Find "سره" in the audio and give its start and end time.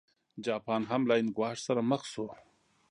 1.67-1.81